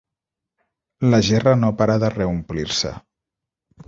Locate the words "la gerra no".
1.13-1.69